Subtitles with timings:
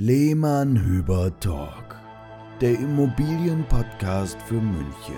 [0.00, 2.00] Lehmann Hüber Talk,
[2.62, 5.14] der Immobilienpodcast für München.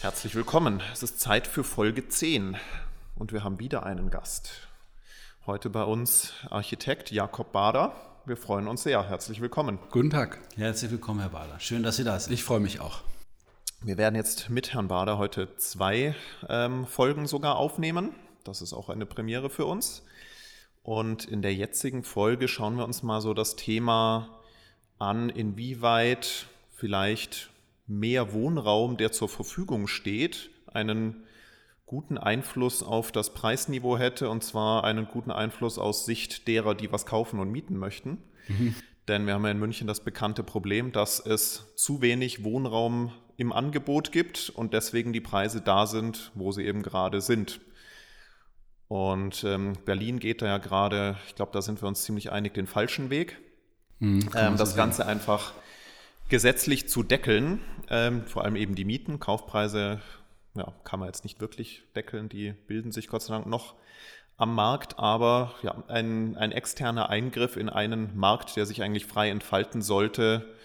[0.00, 0.80] Herzlich willkommen.
[0.92, 2.56] Es ist Zeit für Folge 10
[3.16, 4.68] und wir haben wieder einen Gast.
[5.44, 7.96] Heute bei uns Architekt Jakob Bader.
[8.26, 9.08] Wir freuen uns sehr.
[9.08, 9.80] Herzlich willkommen.
[9.90, 10.38] Guten Tag.
[10.54, 11.58] Herzlich willkommen, Herr Bader.
[11.58, 12.32] Schön, dass Sie da sind.
[12.32, 13.00] Ich freue mich auch.
[13.82, 16.14] Wir werden jetzt mit Herrn Bader heute zwei
[16.50, 18.10] ähm, Folgen sogar aufnehmen.
[18.44, 20.04] Das ist auch eine Premiere für uns.
[20.82, 24.38] Und in der jetzigen Folge schauen wir uns mal so das Thema
[24.98, 27.48] an, inwieweit vielleicht
[27.86, 31.24] mehr Wohnraum, der zur Verfügung steht, einen
[31.86, 36.92] guten Einfluss auf das Preisniveau hätte, und zwar einen guten Einfluss aus Sicht derer, die
[36.92, 38.18] was kaufen und mieten möchten.
[38.46, 38.74] Mhm.
[39.08, 43.52] Denn wir haben ja in München das bekannte Problem, dass es zu wenig Wohnraum im
[43.52, 47.60] Angebot gibt und deswegen die Preise da sind, wo sie eben gerade sind.
[48.86, 52.52] Und ähm, Berlin geht da ja gerade, ich glaube, da sind wir uns ziemlich einig,
[52.52, 53.38] den falschen Weg.
[53.98, 55.54] Mhm, ähm, das Ganze einfach
[56.28, 60.00] gesetzlich zu deckeln, ähm, vor allem eben die Mieten, Kaufpreise
[60.54, 63.74] ja, kann man jetzt nicht wirklich deckeln, die bilden sich Gott sei Dank noch
[64.36, 69.30] am Markt, aber ja, ein, ein externer Eingriff in einen Markt, der sich eigentlich frei
[69.30, 70.56] entfalten sollte,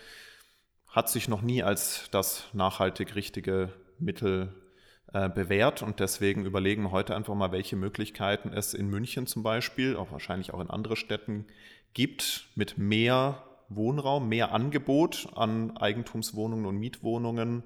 [0.96, 4.56] hat sich noch nie als das nachhaltig richtige Mittel
[5.14, 9.44] äh, bewährt und deswegen überlegen wir heute einfach mal, welche Möglichkeiten es in München zum
[9.44, 11.48] Beispiel, auch wahrscheinlich auch in anderen Städten
[11.94, 17.64] gibt, mit mehr Wohnraum, mehr Angebot an Eigentumswohnungen und Mietwohnungen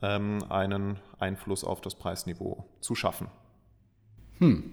[0.00, 3.26] ähm, einen Einfluss auf das Preisniveau zu schaffen.
[4.38, 4.72] Hm.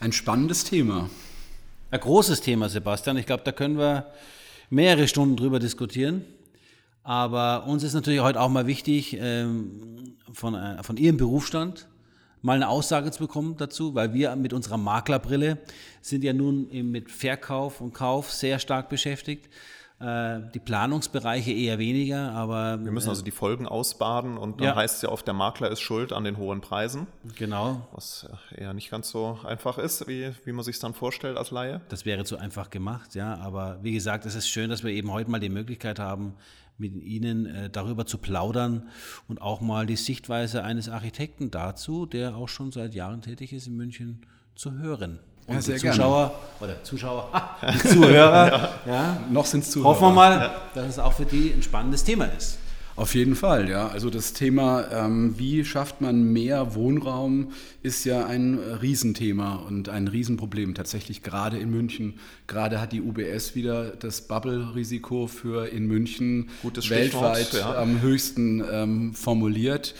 [0.00, 1.10] Ein spannendes Thema.
[1.90, 3.18] Ein großes Thema, Sebastian.
[3.18, 4.10] Ich glaube, da können wir
[4.70, 6.24] mehrere Stunden drüber diskutieren.
[7.06, 11.86] Aber uns ist natürlich heute auch mal wichtig, ähm, von, äh, von Ihrem Berufsstand
[12.42, 15.58] mal eine Aussage zu bekommen dazu, weil wir mit unserer Maklerbrille
[16.02, 19.48] sind ja nun mit Verkauf und Kauf sehr stark beschäftigt.
[19.98, 22.84] Äh, die Planungsbereiche eher weniger, aber.
[22.84, 24.76] Wir müssen also die Folgen ausbaden und dann ja.
[24.76, 27.06] heißt es ja oft, der Makler ist schuld an den hohen Preisen.
[27.36, 27.86] Genau.
[27.92, 31.80] Was eher nicht ganz so einfach ist, wie, wie man sich dann vorstellt als Laie.
[31.88, 33.38] Das wäre zu einfach gemacht, ja.
[33.38, 36.34] Aber wie gesagt, es ist schön, dass wir eben heute mal die Möglichkeit haben,
[36.78, 38.88] mit Ihnen äh, darüber zu plaudern
[39.28, 43.66] und auch mal die Sichtweise eines Architekten dazu, der auch schon seit Jahren tätig ist
[43.66, 45.20] in München, zu hören.
[45.46, 46.72] Und ja, die Zuschauer gerne.
[46.72, 47.30] oder Zuschauer,
[47.74, 48.92] die Zuhörer, ja.
[48.92, 49.20] ja.
[49.30, 49.90] noch sind es Zuhörer.
[49.90, 52.58] Hoffen wir mal, dass es auch für die ein spannendes Thema ist.
[52.96, 53.88] Auf jeden Fall, ja.
[53.88, 57.52] Also das Thema, ähm, wie schafft man mehr Wohnraum,
[57.82, 60.74] ist ja ein Riesenthema und ein Riesenproblem.
[60.74, 62.14] Tatsächlich gerade in München.
[62.46, 67.76] Gerade hat die UBS wieder das Bubble-Risiko für in München Gutes weltweit ja.
[67.76, 69.94] am höchsten ähm, formuliert.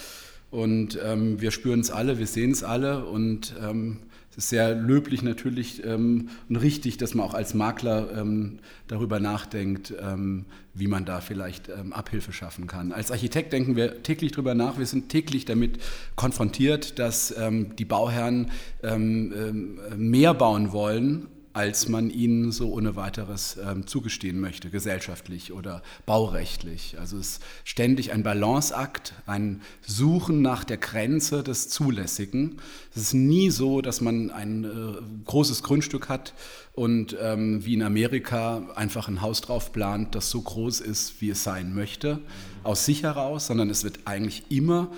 [0.50, 3.98] Und ähm, wir spüren es alle, wir sehen es alle und ähm,
[4.36, 9.94] ist sehr löblich natürlich ähm, und richtig, dass man auch als Makler ähm, darüber nachdenkt,
[10.00, 12.92] ähm, wie man da vielleicht ähm, Abhilfe schaffen kann.
[12.92, 14.78] Als Architekt denken wir täglich darüber nach.
[14.78, 15.78] Wir sind täglich damit
[16.16, 18.50] konfrontiert, dass ähm, die Bauherren
[18.82, 25.82] ähm, mehr bauen wollen, als man ihnen so ohne weiteres ähm, zugestehen möchte, gesellschaftlich oder
[26.04, 26.98] baurechtlich.
[27.00, 32.60] Also es ist ständig ein Balanceakt, ein Suchen nach der Grenze des Zulässigen.
[32.94, 34.68] Es ist nie so, dass man ein äh,
[35.24, 36.34] großes Grundstück hat
[36.74, 41.30] und ähm, wie in Amerika einfach ein Haus drauf plant, das so groß ist, wie
[41.30, 42.18] es sein möchte,
[42.64, 44.90] aus sich heraus, sondern es wird eigentlich immer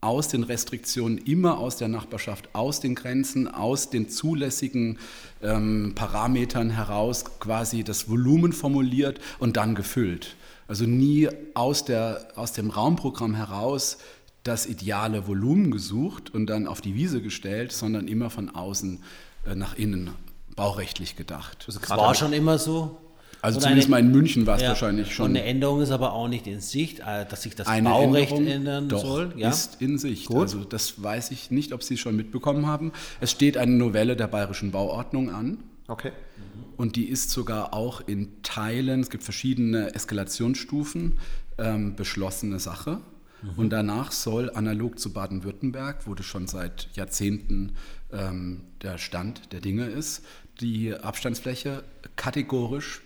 [0.00, 4.98] aus den Restriktionen, immer aus der Nachbarschaft, aus den Grenzen, aus den zulässigen
[5.42, 10.36] ähm, Parametern heraus quasi das Volumen formuliert und dann gefüllt.
[10.68, 13.98] Also nie aus, der, aus dem Raumprogramm heraus
[14.42, 19.02] das ideale Volumen gesucht und dann auf die Wiese gestellt, sondern immer von außen
[19.46, 20.10] äh, nach innen
[20.56, 21.64] baurechtlich gedacht.
[21.66, 22.98] Das war schon immer so?
[23.42, 25.26] Also und zumindest eine, mal in München war es ja, wahrscheinlich schon.
[25.26, 28.32] Und eine Änderung ist aber auch nicht in Sicht, äh, dass sich das eine Baurecht
[28.32, 29.32] Änderung ändern doch, soll.
[29.36, 29.50] Ja?
[29.50, 30.26] ist in Sicht.
[30.26, 30.40] Gut.
[30.40, 32.92] Also das weiß ich nicht, ob Sie es schon mitbekommen haben.
[33.20, 35.58] Es steht eine Novelle der Bayerischen Bauordnung an.
[35.88, 36.12] Okay.
[36.76, 41.18] Und die ist sogar auch in Teilen, es gibt verschiedene Eskalationsstufen,
[41.58, 43.00] ähm, beschlossene Sache.
[43.42, 43.50] Mhm.
[43.56, 47.72] Und danach soll analog zu Baden-Württemberg, wo das schon seit Jahrzehnten
[48.12, 50.24] ähm, der Stand der Dinge ist,
[50.60, 51.84] die Abstandsfläche
[52.16, 53.02] kategorisch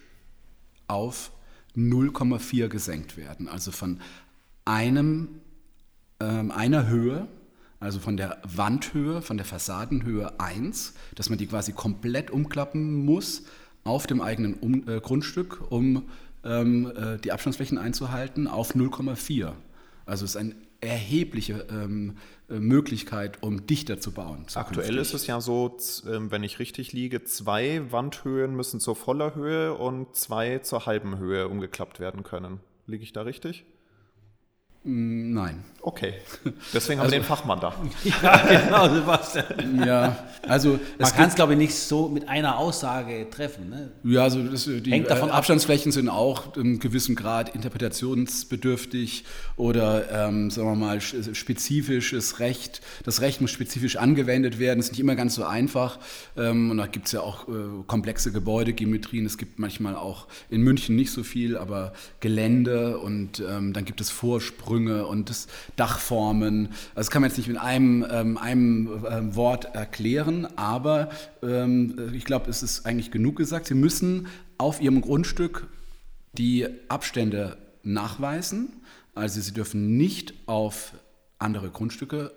[0.87, 1.33] auf
[1.77, 3.49] 0,4 gesenkt werden.
[3.49, 4.01] Also von
[4.65, 5.41] einem,
[6.21, 7.27] ähm, einer Höhe,
[7.81, 13.43] also von der Wandhöhe, von der Fassadenhöhe 1, dass man die quasi komplett umklappen muss
[13.85, 16.05] auf dem eigenen um, äh, Grundstück, um
[16.45, 19.53] ähm, äh, die Abstandsflächen einzuhalten, auf 0,4.
[20.07, 20.55] Also es ist ein
[20.87, 22.17] erhebliche ähm,
[22.49, 24.47] äh, Möglichkeit, um dichter zu bauen.
[24.55, 25.77] Aktuell ist es ja so,
[26.09, 31.19] ähm, wenn ich richtig liege, zwei Wandhöhen müssen zur voller Höhe und zwei zur halben
[31.19, 32.61] Höhe umgeklappt werden können.
[32.87, 33.65] Liege ich da richtig?
[34.85, 35.65] Mm, nein.
[35.81, 36.15] Okay.
[36.73, 37.75] Deswegen haben also, wir den Fachmann da.
[38.23, 39.85] ja, genau, Sebastian.
[39.87, 40.17] Ja,
[40.49, 43.69] also man kann es, glaube ich, nicht so mit einer Aussage treffen.
[43.69, 43.93] Ne?
[44.03, 49.25] Ja, also das, die Hängt davon äh, Abstandsflächen sind auch im gewissen Grad interpretationsbedürftig
[49.57, 52.81] oder, ähm, sagen wir mal, spezifisches Recht.
[53.05, 54.79] Das Recht muss spezifisch angewendet werden.
[54.79, 55.99] Das ist nicht immer ganz so einfach.
[56.37, 57.53] Ähm, und da gibt es ja auch äh,
[57.87, 59.27] komplexe Gebäudegeometrien.
[59.27, 64.01] Es gibt manchmal auch in München nicht so viel, aber Gelände und ähm, dann gibt
[64.01, 66.67] es Vorsprünge Sprünge und das Dachformen.
[66.67, 71.11] Also das kann man jetzt nicht mit einem, ähm, einem äh, Wort erklären, aber
[71.43, 73.67] ähm, ich glaube, es ist eigentlich genug gesagt.
[73.67, 74.27] Sie müssen
[74.59, 75.69] auf Ihrem Grundstück
[76.33, 78.81] die Abstände nachweisen.
[79.15, 80.95] Also Sie dürfen nicht auf
[81.39, 82.33] andere Grundstücke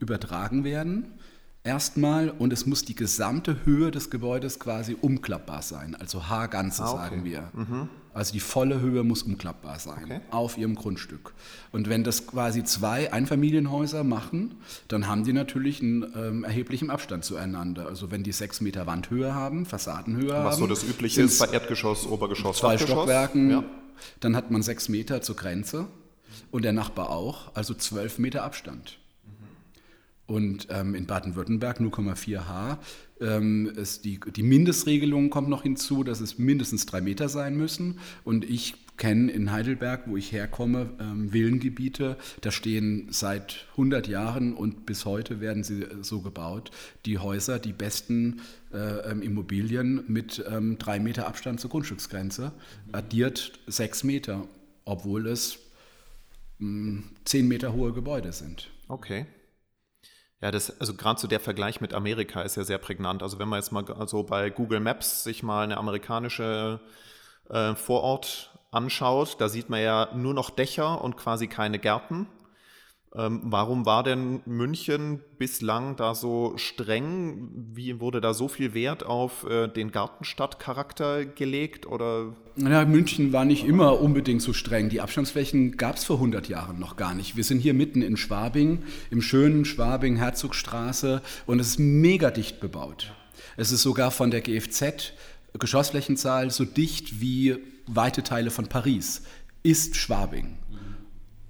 [0.00, 1.18] übertragen werden
[1.62, 6.90] erstmal und es muss die gesamte Höhe des Gebäudes quasi umklappbar sein, also H-Ganze ah,
[6.90, 6.98] okay.
[6.98, 7.50] sagen wir.
[7.54, 7.88] Mhm.
[8.14, 10.20] Also die volle Höhe muss umklappbar sein okay.
[10.30, 11.34] auf ihrem Grundstück.
[11.72, 14.54] Und wenn das quasi zwei Einfamilienhäuser machen,
[14.88, 17.86] dann haben die natürlich einen ähm, erheblichen Abstand zueinander.
[17.86, 20.44] Also wenn die sechs Meter Wandhöhe haben, Fassadenhöhe Was haben.
[20.46, 22.94] Was so das Übliche ist bei Erdgeschoss, Obergeschoss, Zwei Dachgeschoss.
[22.94, 23.64] Stockwerken, ja.
[24.20, 25.86] dann hat man sechs Meter zur Grenze
[26.50, 28.98] und der Nachbar auch, also zwölf Meter Abstand.
[30.26, 32.78] Und ähm, in Baden-Württemberg 0,4 H.
[33.20, 37.98] Ähm, ist die, die Mindestregelung kommt noch hinzu, dass es mindestens drei Meter sein müssen.
[38.24, 42.16] Und ich kenne in Heidelberg, wo ich herkomme, ähm, Villengebiete.
[42.40, 46.70] Da stehen seit 100 Jahren und bis heute werden sie so gebaut.
[47.04, 48.40] Die Häuser, die besten
[48.72, 52.52] äh, ähm, Immobilien mit ähm, drei Meter Abstand zur Grundstücksgrenze,
[52.92, 54.46] addiert sechs Meter,
[54.84, 55.58] obwohl es
[56.58, 58.70] mh, hm, zehn Meter hohe Gebäude sind.
[58.88, 59.26] Okay.
[60.44, 63.22] Ja, das, also gerade so der Vergleich mit Amerika ist ja sehr prägnant.
[63.22, 66.80] Also wenn man jetzt mal also bei Google Maps sich mal eine amerikanische
[67.48, 72.26] äh, Vorort anschaut, da sieht man ja nur noch Dächer und quasi keine Gärten.
[73.16, 77.48] Ähm, warum war denn München bislang da so streng?
[77.72, 81.86] Wie wurde da so viel Wert auf äh, den Gartenstadtcharakter gelegt?
[81.86, 82.34] Oder?
[82.56, 84.88] Ja, München war nicht immer unbedingt so streng.
[84.88, 87.36] Die Abstandsflächen gab es vor 100 Jahren noch gar nicht.
[87.36, 92.58] Wir sind hier mitten in Schwabing, im schönen Schwabing, Herzogstraße und es ist mega dicht
[92.58, 93.12] bebaut.
[93.56, 95.12] Es ist sogar von der GFZ
[95.56, 97.56] Geschossflächenzahl so dicht wie
[97.86, 99.22] weite Teile von Paris.
[99.62, 100.58] Ist Schwabing.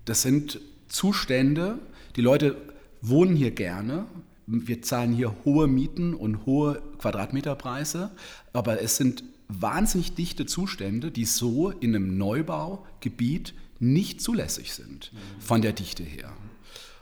[0.05, 1.79] Das sind Zustände.
[2.17, 2.57] Die Leute
[3.01, 4.07] wohnen hier gerne.
[4.47, 8.11] Wir zahlen hier hohe Mieten und hohe Quadratmeterpreise,
[8.53, 15.63] aber es sind wahnsinnig dichte Zustände, die so in einem Neubaugebiet nicht zulässig sind von
[15.63, 16.33] der Dichte her.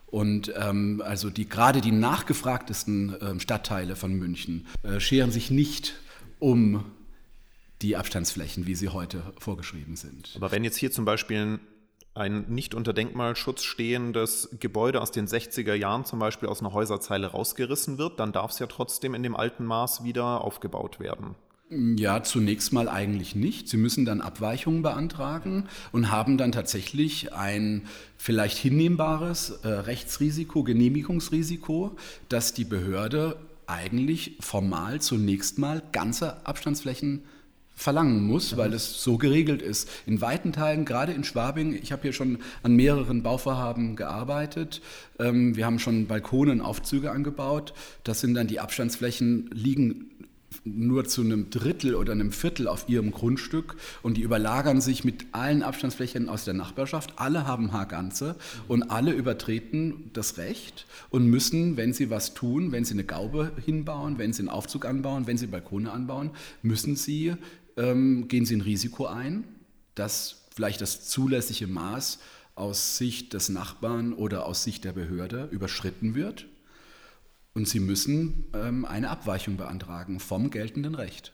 [0.06, 5.94] Und ähm, also die, gerade die nachgefragtesten äh, Stadtteile von München äh, scheren sich nicht
[6.38, 6.84] um
[7.80, 10.32] die Abstandsflächen, wie sie heute vorgeschrieben sind.
[10.36, 11.58] Aber wenn jetzt hier zum Beispiel
[12.14, 17.28] ein nicht unter Denkmalschutz stehendes Gebäude aus den 60er Jahren zum Beispiel aus einer Häuserzeile
[17.28, 21.34] rausgerissen wird, dann darf es ja trotzdem in dem alten Maß wieder aufgebaut werden.
[21.96, 23.66] Ja, zunächst mal eigentlich nicht.
[23.66, 27.86] Sie müssen dann Abweichungen beantragen und haben dann tatsächlich ein
[28.18, 31.96] vielleicht hinnehmbares äh, Rechtsrisiko, Genehmigungsrisiko,
[32.28, 37.22] dass die Behörde eigentlich formal zunächst mal ganze Abstandsflächen
[37.74, 39.88] verlangen muss, weil es so geregelt ist.
[40.06, 44.80] In weiten Teilen, gerade in Schwabing, ich habe hier schon an mehreren Bauvorhaben gearbeitet.
[45.18, 47.74] Ähm, wir haben schon Balkone Aufzüge angebaut.
[48.04, 50.10] Das sind dann die Abstandsflächen liegen
[50.64, 55.26] nur zu einem Drittel oder einem Viertel auf ihrem Grundstück und die überlagern sich mit
[55.32, 57.14] allen Abstandsflächen aus der Nachbarschaft.
[57.16, 58.36] Alle haben Haarganze
[58.68, 63.52] und alle übertreten das Recht und müssen, wenn sie was tun, wenn sie eine Gaube
[63.64, 66.30] hinbauen, wenn sie einen Aufzug anbauen, wenn sie Balkone anbauen,
[66.62, 67.34] müssen sie
[67.76, 69.44] ähm, gehen Sie ein Risiko ein,
[69.94, 72.18] dass vielleicht das zulässige Maß
[72.54, 76.46] aus Sicht des Nachbarn oder aus Sicht der Behörde überschritten wird.
[77.54, 81.32] Und Sie müssen ähm, eine Abweichung beantragen vom geltenden Recht.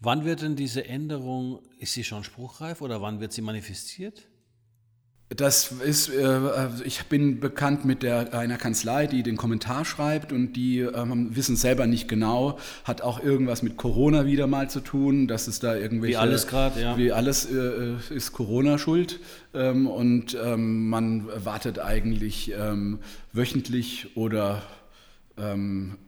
[0.00, 4.28] Wann wird denn diese Änderung, ist sie schon spruchreif oder wann wird sie manifestiert?
[5.28, 10.32] Das ist, äh, also ich bin bekannt mit der, einer Kanzlei, die den Kommentar schreibt
[10.32, 14.78] und die ähm, wissen selber nicht genau, hat auch irgendwas mit Corona wieder mal zu
[14.78, 16.14] tun, dass es da irgendwelche...
[16.14, 16.96] Wie alles gerade, ja.
[16.96, 19.18] Wie alles äh, ist Corona schuld
[19.52, 22.52] ähm, und ähm, man wartet eigentlich
[23.32, 24.62] wöchentlich oder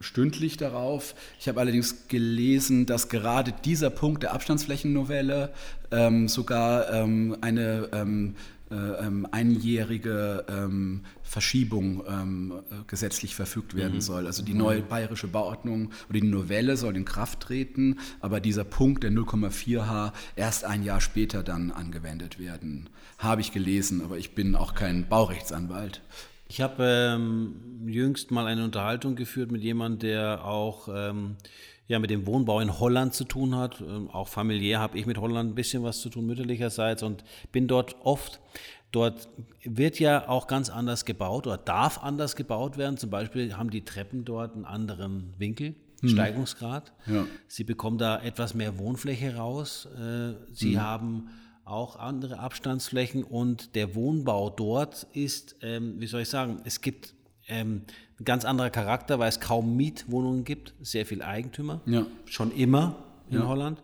[0.00, 1.14] stündlich darauf.
[1.38, 5.52] Ich habe allerdings gelesen, dass gerade dieser Punkt der Abstandsflächennovelle
[5.90, 8.36] ähm, sogar ähm, eine äh, ähm,
[9.30, 14.00] einjährige ähm, Verschiebung ähm, äh, gesetzlich verfügt werden mhm.
[14.00, 14.26] soll.
[14.26, 19.04] Also die neue bayerische Bauordnung oder die Novelle soll in Kraft treten, aber dieser Punkt
[19.04, 22.88] der 0,4 H erst ein Jahr später dann angewendet werden.
[23.18, 26.02] Habe ich gelesen, aber ich bin auch kein Baurechtsanwalt.
[26.50, 26.82] Ich habe
[27.14, 27.56] ähm,
[27.86, 31.36] jüngst mal eine Unterhaltung geführt mit jemandem, der auch ähm,
[31.88, 33.80] ja, mit dem Wohnbau in Holland zu tun hat.
[33.80, 37.66] Ähm, auch familiär habe ich mit Holland ein bisschen was zu tun, mütterlicherseits, und bin
[37.66, 38.40] dort oft.
[38.92, 39.28] Dort
[39.64, 42.96] wird ja auch ganz anders gebaut oder darf anders gebaut werden.
[42.96, 46.10] Zum Beispiel haben die Treppen dort einen anderen Winkel, hm.
[46.10, 46.92] Steigungsgrad.
[47.06, 47.26] Ja.
[47.48, 49.88] Sie bekommen da etwas mehr Wohnfläche raus.
[49.98, 50.82] Äh, sie hm.
[50.82, 51.28] haben
[51.64, 57.14] auch andere Abstandsflächen und der Wohnbau dort ist, ähm, wie soll ich sagen, es gibt
[57.48, 57.82] ähm,
[58.18, 62.06] ein ganz anderer Charakter, weil es kaum Mietwohnungen gibt, sehr viel Eigentümer, ja.
[62.26, 62.96] schon immer
[63.30, 63.46] in ja.
[63.46, 63.82] Holland.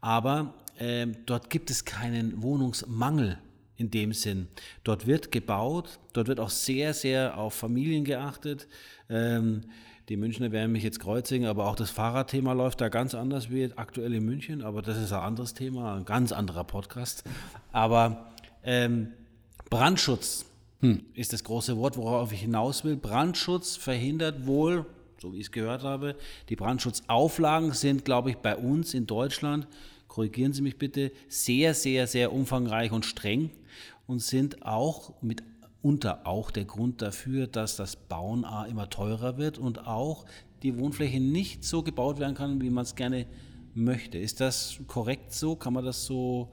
[0.00, 3.38] Aber ähm, dort gibt es keinen Wohnungsmangel
[3.76, 4.48] in dem Sinn.
[4.84, 8.68] Dort wird gebaut, dort wird auch sehr, sehr auf Familien geachtet.
[9.08, 9.62] Ähm,
[10.08, 13.70] die Münchner werden mich jetzt kreuzigen, aber auch das Fahrradthema läuft da ganz anders wie
[13.76, 17.24] aktuell in München, aber das ist ein anderes Thema, ein ganz anderer Podcast.
[17.72, 18.32] Aber
[18.64, 19.12] ähm,
[19.70, 20.44] Brandschutz
[20.82, 21.00] hm.
[21.14, 22.96] ist das große Wort, worauf ich hinaus will.
[22.96, 24.84] Brandschutz verhindert wohl,
[25.20, 26.16] so wie ich es gehört habe,
[26.48, 29.68] die Brandschutzauflagen sind, glaube ich, bei uns in Deutschland,
[30.08, 33.50] korrigieren Sie mich bitte, sehr, sehr, sehr umfangreich und streng
[34.06, 35.44] und sind auch mit
[35.82, 40.24] unter auch der Grund dafür, dass das Bauen A immer teurer wird und auch
[40.62, 43.26] die Wohnfläche nicht so gebaut werden kann, wie man es gerne
[43.74, 44.18] möchte.
[44.18, 45.56] Ist das korrekt so?
[45.56, 46.50] Kann man das so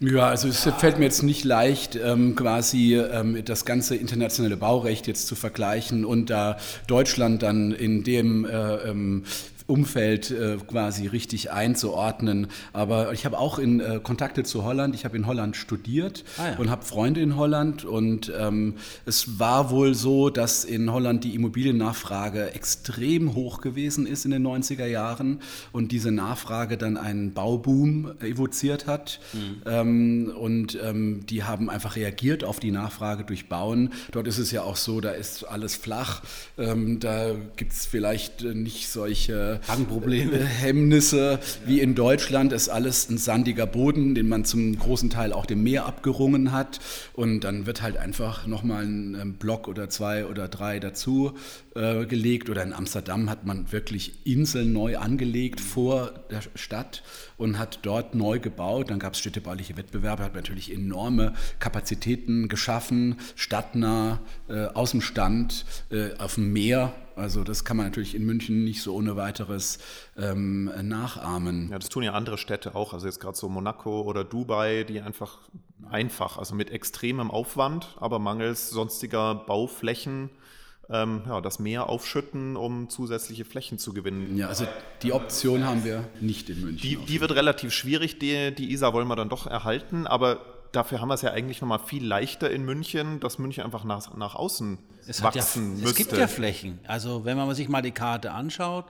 [0.00, 5.06] ja, also es fällt mir jetzt nicht leicht, ähm, quasi ähm, das ganze internationale Baurecht
[5.06, 9.24] jetzt zu vergleichen und da Deutschland dann in dem äh, ähm,
[9.66, 12.46] Umfeld äh, quasi richtig einzuordnen.
[12.72, 14.94] Aber ich habe auch in äh, Kontakte zu Holland.
[14.94, 16.58] Ich habe in Holland studiert ah, ja.
[16.58, 17.84] und habe Freunde in Holland.
[17.84, 18.74] Und ähm,
[19.06, 24.46] es war wohl so, dass in Holland die Immobiliennachfrage extrem hoch gewesen ist in den
[24.46, 25.40] 90er Jahren
[25.72, 29.18] und diese Nachfrage dann einen Bauboom evoziert hat.
[29.32, 29.62] Mhm.
[29.66, 33.92] Ähm, und ähm, die haben einfach reagiert auf die Nachfrage durch Bauen.
[34.12, 36.22] Dort ist es ja auch so, da ist alles flach.
[36.56, 40.38] Ähm, da gibt es vielleicht nicht solche Hangprobleme.
[40.38, 45.46] Hemmnisse wie in Deutschland ist alles ein sandiger Boden, den man zum großen Teil auch
[45.46, 46.80] dem Meer abgerungen hat.
[47.14, 51.32] Und dann wird halt einfach nochmal ein Block oder zwei oder drei dazu
[51.74, 52.50] äh, gelegt.
[52.50, 57.02] Oder in Amsterdam hat man wirklich Inseln neu angelegt vor der Stadt
[57.36, 58.90] und hat dort neu gebaut.
[58.90, 65.64] Dann gab es städtebauliche Wettbewerbe, hat natürlich enorme Kapazitäten geschaffen, stadtnah, äh, aus dem Stand,
[65.90, 69.78] äh, auf dem Meer also das kann man natürlich in München nicht so ohne weiteres
[70.16, 71.70] ähm, nachahmen.
[71.70, 72.92] Ja, das tun ja andere Städte auch.
[72.92, 75.38] Also jetzt gerade so Monaco oder Dubai, die einfach
[75.90, 80.30] einfach, also mit extremem Aufwand, aber mangels sonstiger Bauflächen
[80.88, 84.36] ähm, ja, das Meer aufschütten, um zusätzliche Flächen zu gewinnen.
[84.36, 84.66] Ja, also
[85.02, 86.82] die Option haben wir nicht in München.
[86.82, 91.00] Die, die wird relativ schwierig, die, die ISA wollen wir dann doch erhalten, aber dafür
[91.00, 94.34] haben wir es ja eigentlich nochmal viel leichter in München, dass München einfach nach, nach
[94.34, 95.88] außen es wachsen ja, müsste.
[95.88, 96.78] Es gibt ja Flächen.
[96.86, 98.86] Also wenn man sich mal die Karte anschaut,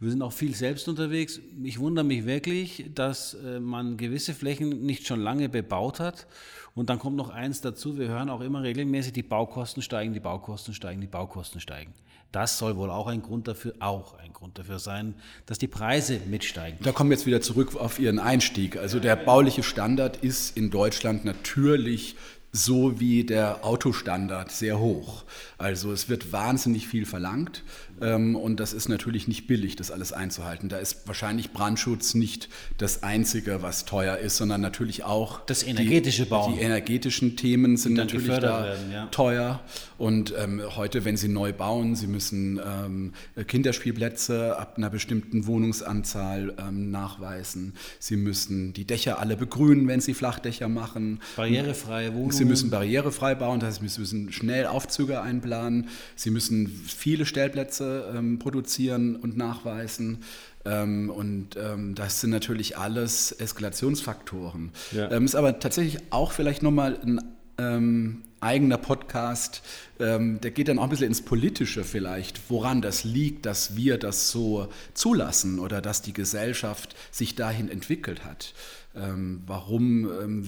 [0.00, 1.40] wir sind auch viel selbst unterwegs.
[1.62, 6.26] Ich wundere mich wirklich, dass äh, man gewisse Flächen nicht schon lange bebaut hat.
[6.74, 10.20] Und dann kommt noch eins dazu, wir hören auch immer regelmäßig, die Baukosten steigen, die
[10.20, 11.92] Baukosten steigen, die Baukosten steigen.
[12.32, 15.14] Das soll wohl auch ein Grund dafür, auch ein Grund dafür sein,
[15.46, 16.78] dass die Preise mitsteigen.
[16.82, 18.76] Da kommen wir jetzt wieder zurück auf Ihren Einstieg.
[18.76, 22.16] Also der bauliche Standard ist in Deutschland natürlich
[22.52, 25.24] so wie der Autostandard sehr hoch.
[25.58, 27.62] Also es wird wahnsinnig viel verlangt
[28.00, 30.68] und das ist natürlich nicht billig, das alles einzuhalten.
[30.68, 36.26] Da ist wahrscheinlich Brandschutz nicht das Einzige, was teuer ist, sondern natürlich auch das energetische
[36.26, 36.54] Bauen.
[36.54, 39.06] Die energetischen Themen sind natürlich da werden, ja.
[39.06, 39.60] teuer.
[39.98, 43.12] Und ähm, heute, wenn Sie neu bauen, Sie müssen ähm,
[43.46, 47.74] Kinderspielplätze ab einer bestimmten Wohnungsanzahl ähm, nachweisen.
[47.98, 51.20] Sie müssen die Dächer alle begrünen, wenn Sie Flachdächer machen.
[51.36, 52.32] Barrierefreie Wohnungen.
[52.32, 55.88] Sie müssen barrierefrei bauen, das heißt, Sie müssen schnell Aufzüge einplanen.
[56.16, 60.18] Sie müssen viele Stellplätze ähm, produzieren und nachweisen.
[60.64, 64.70] Ähm, und ähm, das sind natürlich alles Eskalationsfaktoren.
[64.92, 65.10] Ja.
[65.10, 67.20] Ähm, ist aber tatsächlich auch vielleicht nochmal ein
[67.58, 69.62] ähm, eigener Podcast
[70.00, 73.98] ähm, der geht dann auch ein bisschen ins Politische vielleicht, woran das liegt, dass wir
[73.98, 78.54] das so zulassen oder dass die Gesellschaft sich dahin entwickelt hat.
[78.96, 80.44] Ähm, warum ähm,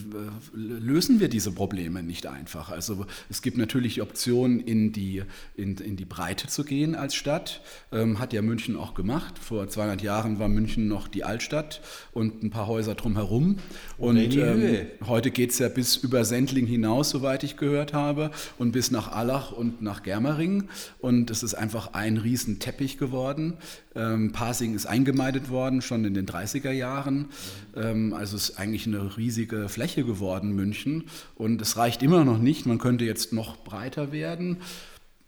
[0.52, 2.70] lösen wir diese Probleme nicht einfach?
[2.70, 5.22] Also es gibt natürlich die Option, in die,
[5.54, 7.62] in, in die Breite zu gehen als Stadt.
[7.92, 9.38] Ähm, hat ja München auch gemacht.
[9.38, 11.80] Vor 200 Jahren war München noch die Altstadt
[12.12, 13.58] und ein paar Häuser drumherum.
[13.96, 18.72] Und ähm, heute geht es ja bis über Sendling hinaus, soweit ich gehört habe, und
[18.72, 20.68] bis nach Allach und nach Germering.
[20.98, 23.54] Und es ist einfach ein Riesenteppich geworden.
[23.94, 27.28] Ähm, Pasing ist eingemeindet worden, schon in den 30er Jahren.
[27.76, 31.04] Ähm, also es ist eigentlich eine riesige Fläche geworden, München.
[31.34, 32.66] Und es reicht immer noch nicht.
[32.66, 34.58] Man könnte jetzt noch breiter werden.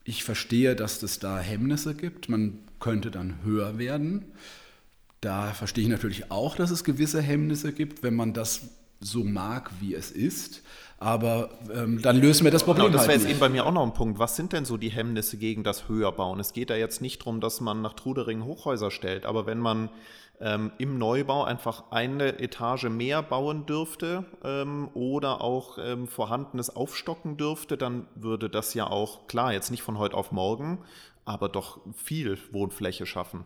[0.05, 2.29] Ich verstehe, dass es da Hemmnisse gibt.
[2.29, 4.25] Man könnte dann höher werden.
[5.21, 8.63] Da verstehe ich natürlich auch, dass es gewisse Hemmnisse gibt, wenn man das
[9.01, 10.63] so mag, wie es ist.
[10.99, 12.87] Aber ähm, dann lösen wir das Problem.
[12.87, 14.19] Genau, das wäre halt jetzt eben bei mir auch noch ein Punkt.
[14.19, 16.41] Was sind denn so die Hemmnisse gegen das Höherbauen?
[16.41, 19.91] Es geht da jetzt nicht darum, dass man nach Trudering Hochhäuser stellt, aber wenn man
[20.41, 27.37] ähm, im Neubau einfach eine Etage mehr bauen dürfte ähm, oder auch ähm, vorhandenes aufstocken
[27.37, 30.79] dürfte, dann würde das ja auch, klar, jetzt nicht von heute auf morgen,
[31.25, 33.45] aber doch viel Wohnfläche schaffen.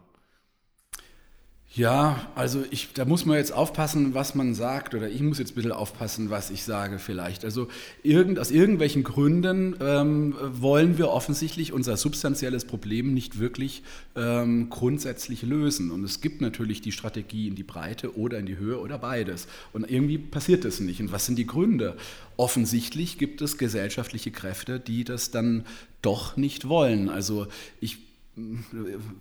[1.75, 5.53] Ja, also ich, da muss man jetzt aufpassen, was man sagt, oder ich muss jetzt
[5.53, 7.45] ein bisschen aufpassen, was ich sage vielleicht.
[7.45, 7.69] Also
[8.03, 13.83] irgend, aus irgendwelchen Gründen ähm, wollen wir offensichtlich unser substanzielles Problem nicht wirklich
[14.17, 15.91] ähm, grundsätzlich lösen.
[15.91, 19.47] Und es gibt natürlich die Strategie in die Breite oder in die Höhe oder beides.
[19.75, 21.01] Und irgendwie passiert das nicht.
[21.03, 21.99] Und was sind die Gründe?
[22.39, 25.67] Offensichtlich gibt es gesellschaftliche Kräfte, die das dann
[26.01, 27.11] doch nicht wollen.
[27.11, 27.47] Also
[27.79, 28.08] ich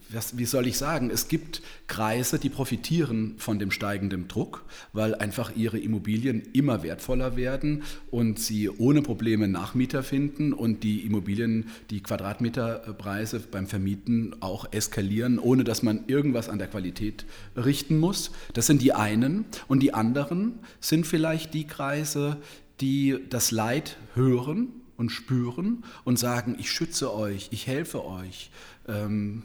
[0.10, 5.16] was, wie soll ich sagen, es gibt Kreise, die profitieren von dem steigenden Druck, weil
[5.16, 11.68] einfach ihre Immobilien immer wertvoller werden und sie ohne Probleme Nachmieter finden und die Immobilien,
[11.90, 18.32] die Quadratmeterpreise beim Vermieten auch eskalieren, ohne dass man irgendwas an der Qualität richten muss.
[18.54, 19.46] Das sind die einen.
[19.68, 22.38] Und die anderen sind vielleicht die Kreise,
[22.82, 28.52] die das Leid hören und spüren und sagen, ich schütze euch, ich helfe euch,
[28.88, 29.44] ähm,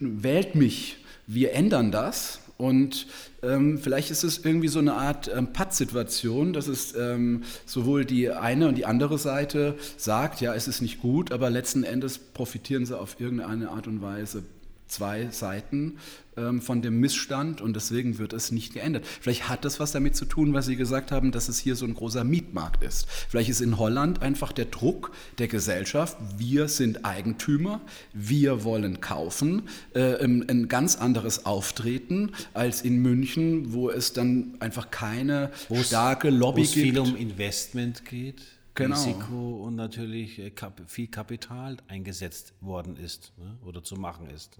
[0.00, 2.40] wählt mich, wir ändern das.
[2.58, 3.06] Und
[3.42, 8.30] ähm, vielleicht ist es irgendwie so eine Art ähm, Pattsituation, dass es ähm, sowohl die
[8.30, 12.86] eine und die andere Seite sagt, ja, es ist nicht gut, aber letzten Endes profitieren
[12.86, 14.42] sie auf irgendeine Art und Weise
[14.88, 15.98] zwei Seiten
[16.36, 19.04] ähm, von dem Missstand und deswegen wird es nicht geändert.
[19.06, 21.86] Vielleicht hat das was damit zu tun, was Sie gesagt haben, dass es hier so
[21.86, 23.06] ein großer Mietmarkt ist.
[23.28, 27.80] Vielleicht ist in Holland einfach der Druck der Gesellschaft, wir sind Eigentümer,
[28.12, 29.62] wir wollen kaufen,
[29.94, 35.50] äh, ein ganz anderes Auftreten als in München, wo es dann einfach keine
[35.82, 36.76] starke Lobby gibt.
[36.76, 38.42] Wo es viel um Investment geht.
[38.76, 38.94] Genau.
[38.94, 40.52] Risiko und natürlich äh,
[40.86, 44.58] viel Kapital eingesetzt worden ist ne, oder zu machen ist.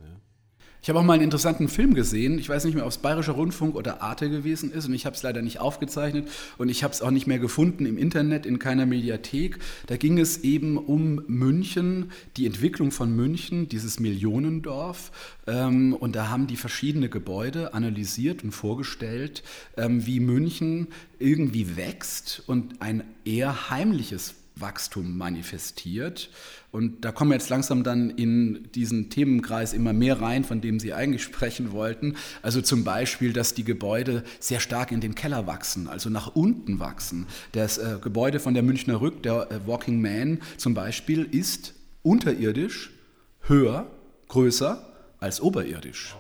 [0.87, 2.39] Ich habe auch mal einen interessanten Film gesehen.
[2.39, 5.17] Ich weiß nicht mehr, ob es Bayerischer Rundfunk oder Arte gewesen ist und ich habe
[5.17, 8.61] es leider nicht aufgezeichnet und ich habe es auch nicht mehr gefunden im Internet, in
[8.61, 9.59] keiner Mediathek.
[9.89, 15.11] Da ging es eben um München, die Entwicklung von München, dieses Millionendorf.
[15.49, 19.43] Ähm, und da haben die verschiedene Gebäude analysiert und vorgestellt,
[19.77, 20.87] ähm, wie München
[21.19, 26.31] irgendwie wächst und ein eher heimliches Wachstum manifestiert.
[26.73, 30.81] Und da kommen wir jetzt langsam dann in diesen Themenkreis immer mehr rein, von dem
[30.81, 32.17] Sie eigentlich sprechen wollten.
[32.43, 36.81] Also zum Beispiel, dass die Gebäude sehr stark in den Keller wachsen, also nach unten
[36.81, 37.27] wachsen.
[37.53, 42.93] Das äh, Gebäude von der Münchner Rück, der äh, Walking Man zum Beispiel, ist unterirdisch
[43.41, 43.91] höher,
[44.29, 44.87] größer
[45.21, 46.17] als oberirdisch.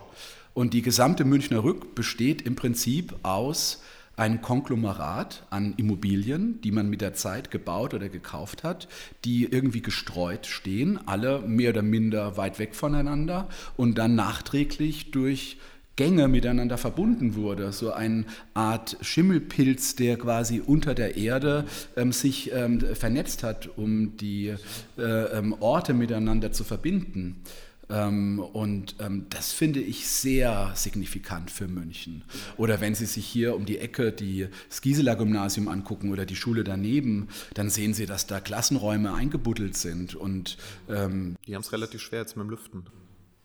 [0.52, 3.82] Und die gesamte Münchner Rück besteht im Prinzip aus
[4.16, 8.88] ein Konglomerat an Immobilien, die man mit der Zeit gebaut oder gekauft hat,
[9.24, 15.58] die irgendwie gestreut stehen, alle mehr oder minder weit weg voneinander und dann nachträglich durch
[15.96, 17.72] Gänge miteinander verbunden wurde.
[17.72, 21.64] So eine Art Schimmelpilz, der quasi unter der Erde
[21.96, 24.54] ähm, sich ähm, vernetzt hat, um die
[24.98, 27.42] äh, ähm, Orte miteinander zu verbinden.
[27.88, 32.24] Ähm, und ähm, das finde ich sehr signifikant für München.
[32.56, 36.36] Oder wenn Sie sich hier um die Ecke die, das Gisela Gymnasium angucken oder die
[36.36, 40.14] Schule daneben, dann sehen Sie, dass da Klassenräume eingebuddelt sind.
[40.14, 40.56] Und,
[40.88, 42.84] ähm, die haben es relativ schwer jetzt mit dem Lüften.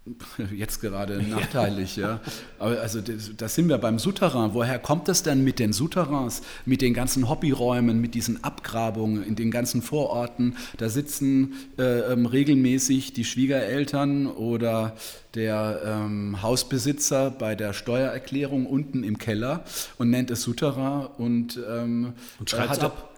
[0.56, 2.20] Jetzt gerade nachteilig, ja.
[2.58, 4.54] Aber also da sind wir beim Souterrain.
[4.54, 9.36] Woher kommt das denn mit den Souterrains, mit den ganzen Hobbyräumen, mit diesen Abgrabungen in
[9.36, 10.56] den ganzen Vororten?
[10.78, 14.96] Da sitzen äh, ähm, regelmäßig die Schwiegereltern oder
[15.36, 19.64] der ähm, Hausbesitzer bei der Steuererklärung unten im Keller
[20.00, 23.11] und nennt es Souterrain und, ähm, und schreibt ab.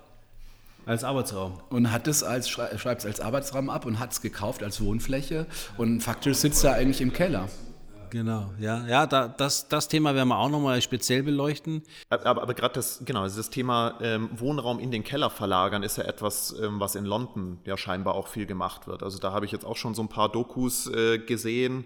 [0.85, 1.61] Als Arbeitsraum.
[1.69, 5.45] Und hat es als, schreibt es als Arbeitsraum ab und hat es gekauft als Wohnfläche.
[5.77, 7.47] Und faktisch sitzt er eigentlich im Keller.
[8.13, 11.81] Genau, ja, ja, da, das, das Thema werden wir auch nochmal speziell beleuchten.
[12.11, 15.97] Aber, aber, gerade das, genau, also das Thema ähm, Wohnraum in den Keller verlagern ist
[15.97, 19.01] ja etwas, ähm, was in London ja scheinbar auch viel gemacht wird.
[19.01, 21.85] Also da habe ich jetzt auch schon so ein paar Dokus äh, gesehen,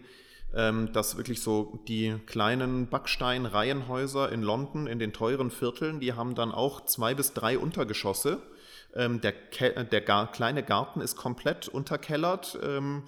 [0.54, 6.36] ähm, dass wirklich so die kleinen Backstein-Reihenhäuser in London, in den teuren Vierteln, die haben
[6.36, 8.42] dann auch zwei bis drei Untergeschosse.
[8.96, 12.58] Ähm, der, Ke der gar kleine Garten ist komplett unterkellert.
[12.64, 13.04] Ähm,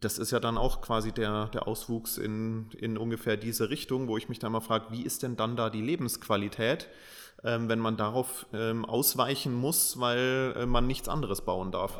[0.00, 4.16] das ist ja dann auch quasi der, der Auswuchs in, in ungefähr diese Richtung, wo
[4.16, 6.88] ich mich dann mal frage, wie ist denn dann da die Lebensqualität,
[7.44, 11.98] ähm, wenn man darauf ähm, ausweichen muss, weil äh, man nichts anderes bauen darf?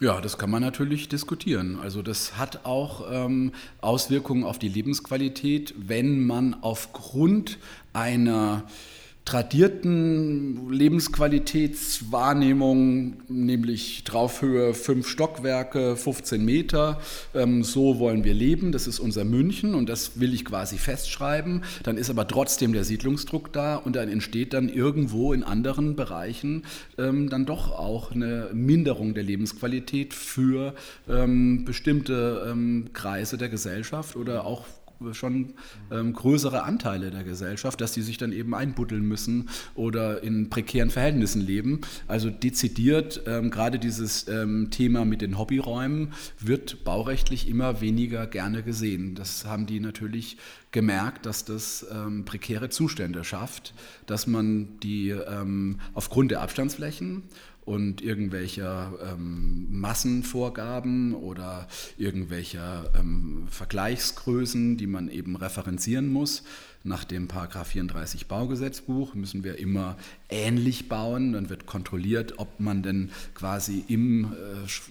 [0.00, 1.80] Ja, das kann man natürlich diskutieren.
[1.80, 7.58] Also das hat auch ähm, Auswirkungen auf die Lebensqualität, wenn man aufgrund
[7.92, 8.64] einer
[9.28, 16.98] tradierten Lebensqualitätswahrnehmung, nämlich Draufhöhe fünf Stockwerke, 15 Meter.
[17.34, 18.72] Ähm, so wollen wir leben.
[18.72, 21.62] Das ist unser München und das will ich quasi festschreiben.
[21.82, 26.62] Dann ist aber trotzdem der Siedlungsdruck da und dann entsteht dann irgendwo in anderen Bereichen
[26.96, 30.72] ähm, dann doch auch eine Minderung der Lebensqualität für
[31.06, 34.64] ähm, bestimmte ähm, Kreise der Gesellschaft oder auch
[35.12, 35.54] schon
[35.90, 40.90] ähm, größere Anteile der Gesellschaft, dass die sich dann eben einbuddeln müssen oder in prekären
[40.90, 41.80] Verhältnissen leben.
[42.06, 48.62] Also dezidiert, ähm, gerade dieses ähm, Thema mit den Hobbyräumen wird baurechtlich immer weniger gerne
[48.62, 49.14] gesehen.
[49.14, 50.36] Das haben die natürlich
[50.70, 53.74] gemerkt, dass das ähm, prekäre Zustände schafft,
[54.06, 57.22] dass man die ähm, aufgrund der Abstandsflächen
[57.68, 66.44] und irgendwelcher ähm, Massenvorgaben oder irgendwelcher ähm, Vergleichsgrößen, die man eben referenzieren muss.
[66.82, 69.98] Nach dem Paragraph 34 Baugesetzbuch müssen wir immer
[70.30, 71.34] ähnlich bauen.
[71.34, 74.28] Dann wird kontrolliert, ob man denn quasi im äh,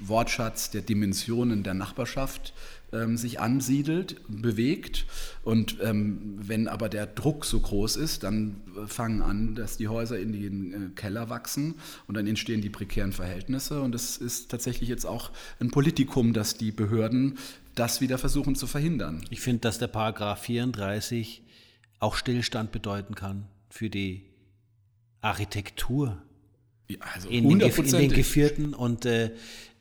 [0.07, 2.53] Wortschatz der Dimensionen der Nachbarschaft
[2.93, 5.05] ähm, sich ansiedelt, bewegt.
[5.43, 9.87] Und ähm, wenn aber der Druck so groß ist, dann äh, fangen an, dass die
[9.87, 11.75] Häuser in den äh, Keller wachsen
[12.07, 13.81] und dann entstehen die prekären Verhältnisse.
[13.81, 17.37] Und es ist tatsächlich jetzt auch ein Politikum, dass die Behörden
[17.75, 19.23] das wieder versuchen zu verhindern.
[19.29, 21.43] Ich finde, dass der Paragraph 34
[21.99, 24.23] auch Stillstand bedeuten kann für die
[25.21, 26.21] Architektur
[26.89, 29.31] ja, also in, den, in den Gevierten und äh,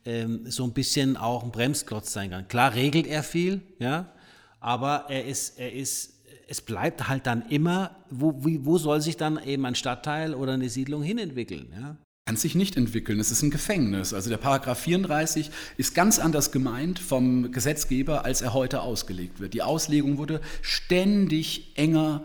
[0.06, 2.48] ähm, so ein bisschen auch ein Bremsklotz sein kann.
[2.48, 4.12] Klar regelt er viel, ja,
[4.60, 9.16] aber er ist, er ist, es bleibt halt dann immer, wo, wie, wo soll sich
[9.16, 11.96] dann eben ein Stadtteil oder eine Siedlung hinentwickeln, ja?
[12.28, 13.20] kann sich nicht entwickeln.
[13.20, 14.12] Es ist ein Gefängnis.
[14.12, 19.54] Also der Paragraph 34 ist ganz anders gemeint vom Gesetzgeber, als er heute ausgelegt wird.
[19.54, 22.24] Die Auslegung wurde ständig enger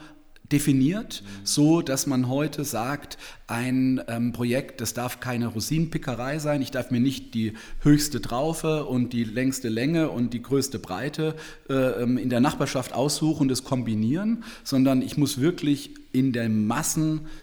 [0.52, 6.62] definiert, so dass man heute sagt, ein ähm, Projekt, das darf keine Rosinenpickerei sein.
[6.62, 11.36] Ich darf mir nicht die höchste Traufe und die längste Länge und die größte Breite
[11.70, 16.68] äh, ähm, in der Nachbarschaft aussuchen und das kombinieren, sondern ich muss wirklich in dem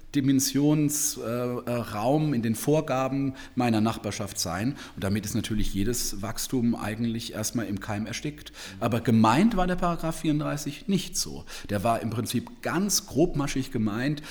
[0.08, 4.74] Massendimensionsraum, äh, in den Vorgaben meiner Nachbarschaft sein.
[4.94, 8.52] Und damit ist natürlich jedes Wachstum eigentlich erstmal im Keim erstickt.
[8.80, 11.44] Aber gemeint war der Paragraph 34 nicht so.
[11.68, 14.22] Der war im Prinzip ganz grobmaschig gemeint,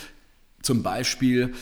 [0.62, 1.54] zum Beispiel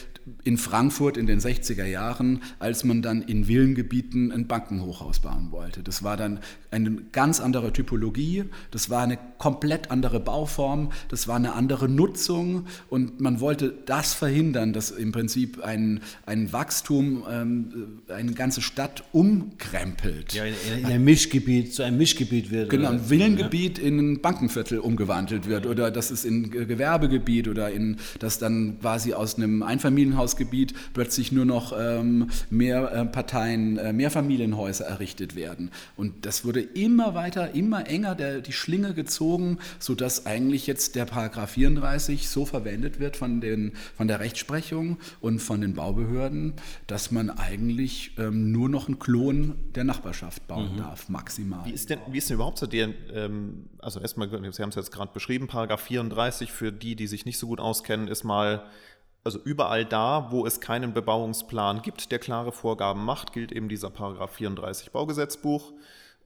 [0.43, 5.83] in Frankfurt in den 60er Jahren, als man dann in Villengebieten ein Bankenhochhaus bauen wollte.
[5.83, 6.39] Das war dann
[6.75, 12.67] eine ganz andere Typologie, das war eine komplett andere Bauform, das war eine andere Nutzung
[12.89, 19.03] und man wollte das verhindern, dass im Prinzip ein, ein Wachstum ähm, eine ganze Stadt
[19.11, 20.33] umkrempelt.
[20.33, 22.69] Ja, in, in ein Mischgebiet, zu einem Mischgebiet wird.
[22.69, 23.85] Genau, ein Villengebiet ja.
[23.85, 29.13] in ein Bankenviertel umgewandelt wird oder dass es in Gewerbegebiet oder in, das dann quasi
[29.13, 35.71] aus einem Einfamilienhausgebiet plötzlich nur noch ähm, mehr äh, Parteien, äh, Mehrfamilienhäuser errichtet werden.
[35.95, 41.05] Und das wurde immer weiter, immer enger der, die Schlinge gezogen, sodass eigentlich jetzt der
[41.05, 46.53] Paragraph 34 so verwendet wird von, den, von der Rechtsprechung und von den Baubehörden,
[46.87, 50.77] dass man eigentlich ähm, nur noch einen Klon der Nachbarschaft bauen mhm.
[50.77, 51.65] darf, maximal.
[51.65, 54.75] Wie ist denn, wie ist denn überhaupt so der, ähm, also erstmal, Sie haben es
[54.75, 58.63] jetzt gerade beschrieben, Paragraph 34 für die, die sich nicht so gut auskennen, ist mal
[59.25, 63.89] also überall da, wo es keinen Bebauungsplan gibt, der klare Vorgaben macht, gilt eben dieser
[63.89, 65.73] Paragraph 34 Baugesetzbuch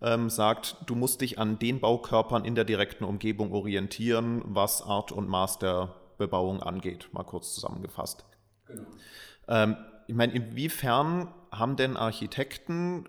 [0.02, 5.12] ähm, sagt, du musst dich an den Baukörpern in der direkten Umgebung orientieren, was Art
[5.12, 8.26] und Maß der Bebauung angeht, mal kurz zusammengefasst.
[8.68, 8.88] Genau.
[9.48, 13.08] Ähm, ich meine, inwiefern haben denn Architekten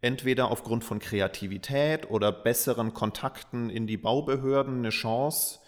[0.00, 5.60] entweder aufgrund von Kreativität oder besseren Kontakten in die Baubehörden eine Chance,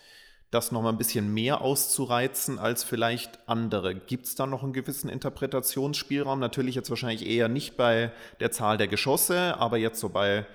[0.51, 3.95] das nochmal ein bisschen mehr auszureizen als vielleicht andere.
[3.95, 6.41] Gibt es da noch einen gewissen Interpretationsspielraum?
[6.41, 10.47] Natürlich jetzt wahrscheinlich eher nicht bei der Zahl der Geschosse, aber jetzt so bei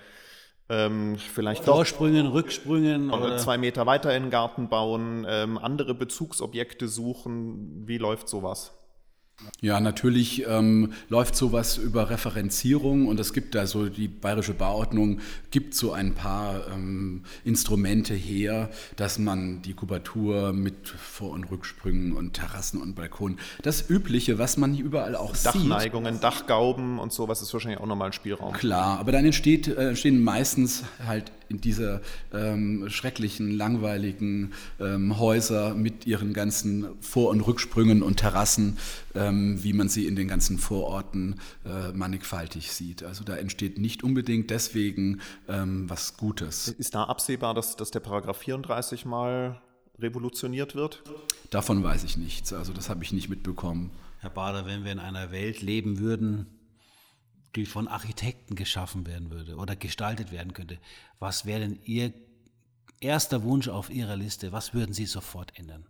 [0.68, 6.88] ähm, vielleicht Vorsprüngen, Rücksprüngen oder zwei Meter weiter in den Garten bauen, ähm, andere Bezugsobjekte
[6.88, 7.86] suchen.
[7.86, 8.72] Wie läuft sowas?
[9.60, 15.20] Ja, natürlich ähm, läuft sowas über Referenzierung und es gibt da so, die bayerische Bauordnung
[15.50, 22.12] gibt so ein paar ähm, Instrumente her, dass man die Kubatur mit Vor- und Rücksprüngen
[22.12, 26.24] und Terrassen und Balkonen, das Übliche, was man überall auch Dachneigungen, sieht.
[26.24, 28.52] Dachgauben und sowas ist wahrscheinlich auch nochmal ein Spielraum.
[28.52, 32.00] Klar, aber dann entsteht, äh, entstehen meistens halt diese
[32.32, 38.78] ähm, schrecklichen, langweiligen ähm, Häuser mit ihren ganzen Vor- und Rücksprüngen und Terrassen,
[39.14, 43.02] ähm, wie man sie in den ganzen Vororten äh, mannigfaltig sieht.
[43.02, 46.68] Also da entsteht nicht unbedingt deswegen ähm, was Gutes.
[46.68, 49.60] Ist da absehbar, dass, dass der Paragraph 34 mal
[49.98, 51.02] revolutioniert wird?
[51.50, 52.52] Davon weiß ich nichts.
[52.52, 53.90] Also das habe ich nicht mitbekommen.
[54.20, 56.46] Herr Bader, wenn wir in einer Welt leben würden,
[57.56, 60.78] die von Architekten geschaffen werden würde oder gestaltet werden könnte,
[61.18, 62.12] was wäre denn Ihr
[63.00, 64.52] erster Wunsch auf Ihrer Liste?
[64.52, 65.86] Was würden Sie sofort ändern?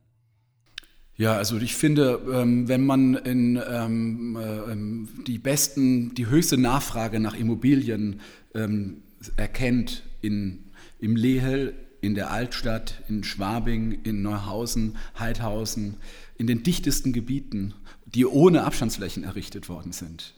[1.16, 7.20] Ja, also ich finde, ähm, wenn man in ähm, äh, die besten, die höchste Nachfrage
[7.20, 8.20] nach Immobilien
[8.55, 9.03] ähm,
[9.37, 15.98] erkennt in, im Lehel, in der Altstadt, in Schwabing, in Neuhausen, Heidhausen,
[16.37, 17.74] in den dichtesten Gebieten,
[18.05, 20.35] die ohne Abstandsflächen errichtet worden sind,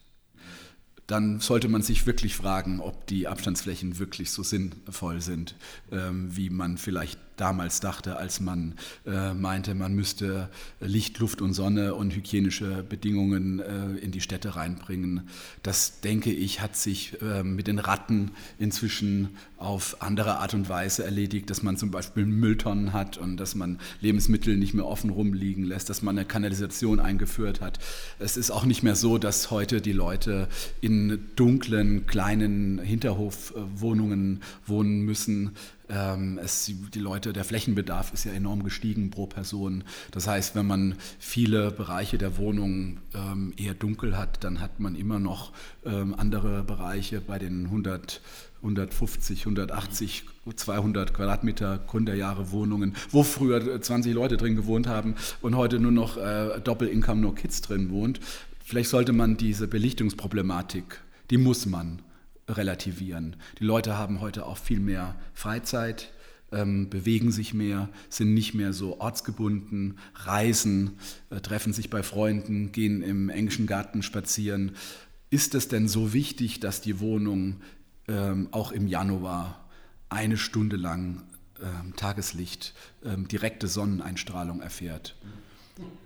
[1.06, 5.54] dann sollte man sich wirklich fragen, ob die Abstandsflächen wirklich so sinnvoll sind,
[5.92, 8.74] ähm, wie man vielleicht damals dachte, als man
[9.06, 10.48] äh, meinte, man müsste
[10.80, 15.28] Licht, Luft und Sonne und hygienische Bedingungen äh, in die Städte reinbringen.
[15.62, 21.04] Das, denke ich, hat sich äh, mit den Ratten inzwischen auf andere Art und Weise
[21.04, 25.64] erledigt, dass man zum Beispiel Mülltonnen hat und dass man Lebensmittel nicht mehr offen rumliegen
[25.64, 27.78] lässt, dass man eine Kanalisation eingeführt hat.
[28.18, 30.48] Es ist auch nicht mehr so, dass heute die Leute
[30.80, 35.52] in dunklen, kleinen Hinterhofwohnungen wohnen müssen,
[35.88, 39.84] ähm, es, die Leute, der Flächenbedarf ist ja enorm gestiegen pro Person.
[40.10, 44.94] Das heißt, wenn man viele Bereiche der Wohnung ähm, eher dunkel hat, dann hat man
[44.94, 45.52] immer noch
[45.84, 48.20] ähm, andere Bereiche bei den 100
[48.62, 55.78] 150, 180, 200 Quadratmeter Gründerjahre Wohnungen, wo früher 20 Leute drin gewohnt haben und heute
[55.78, 58.18] nur noch äh, Doppel-Income, No Kids drin wohnt.
[58.64, 62.00] Vielleicht sollte man diese Belichtungsproblematik, die muss man
[62.48, 63.36] relativieren.
[63.58, 66.12] Die Leute haben heute auch viel mehr Freizeit,
[66.52, 70.92] ähm, bewegen sich mehr, sind nicht mehr so ortsgebunden, reisen,
[71.30, 74.76] äh, treffen sich bei Freunden, gehen im englischen Garten spazieren.
[75.30, 77.60] Ist es denn so wichtig, dass die Wohnung
[78.08, 79.68] ähm, auch im Januar
[80.08, 81.24] eine Stunde lang
[81.60, 85.16] ähm, Tageslicht, ähm, direkte Sonneneinstrahlung erfährt?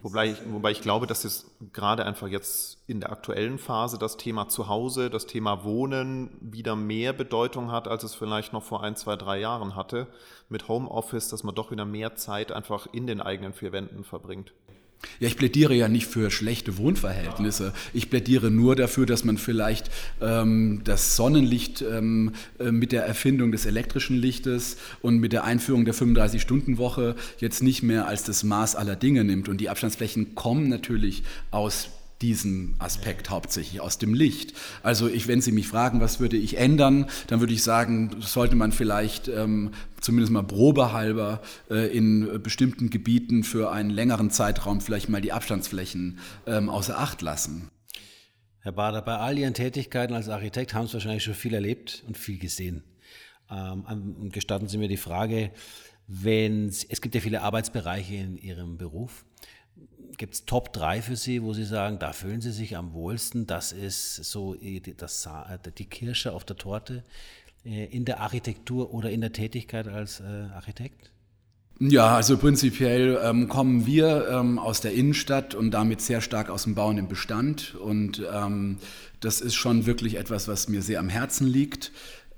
[0.03, 4.17] Wobei ich, wobei ich glaube, dass es gerade einfach jetzt in der aktuellen Phase das
[4.17, 8.97] Thema Zuhause, das Thema Wohnen wieder mehr Bedeutung hat, als es vielleicht noch vor ein,
[8.97, 10.09] zwei, drei Jahren hatte.
[10.49, 14.53] Mit Homeoffice, dass man doch wieder mehr Zeit einfach in den eigenen vier Wänden verbringt.
[15.19, 17.73] Ja, ich plädiere ja nicht für schlechte Wohnverhältnisse.
[17.95, 23.53] Ich plädiere nur dafür, dass man vielleicht ähm, das Sonnenlicht ähm, äh, mit der Erfindung
[23.53, 28.77] des elektrischen Lichtes und mit der Einführung der 35-Stunden-Woche jetzt nicht mehr als das Maß
[28.77, 29.49] aller Dinge nimmt.
[29.49, 31.91] Und die Abstandsflächen kommen natürlich aus
[32.23, 34.55] diesen Aspekt hauptsächlich aus dem Licht.
[34.83, 38.57] Also ich, wenn Sie mich fragen, was würde ich ändern, dann würde ich sagen, sollte
[38.57, 45.09] man vielleicht ähm, zumindest mal probehalber äh, in bestimmten Gebieten für einen längeren Zeitraum vielleicht
[45.09, 47.71] mal die Abstandsflächen ähm, außer Acht lassen.
[48.63, 52.19] Herr Bader, bei all Ihren Tätigkeiten als Architekt haben Sie wahrscheinlich schon viel erlebt und
[52.19, 52.85] viel gesehen.
[53.51, 55.51] Ähm, gestatten Sie mir die Frage,
[56.07, 59.25] wenn es gibt ja viele Arbeitsbereiche in Ihrem Beruf.
[60.17, 63.47] Gibt es Top 3 für Sie, wo Sie sagen, da fühlen Sie sich am wohlsten?
[63.47, 64.57] Das ist so
[64.97, 65.29] das,
[65.79, 67.05] die Kirsche auf der Torte
[67.65, 71.11] äh, in der Architektur oder in der Tätigkeit als äh, Architekt?
[71.79, 76.65] Ja, also prinzipiell ähm, kommen wir ähm, aus der Innenstadt und damit sehr stark aus
[76.65, 77.75] dem Bauen im Bestand.
[77.75, 78.77] Und ähm,
[79.21, 81.91] das ist schon wirklich etwas, was mir sehr am Herzen liegt